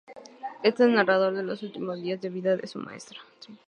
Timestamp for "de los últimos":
1.35-2.01